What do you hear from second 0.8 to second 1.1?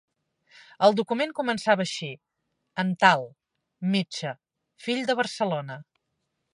El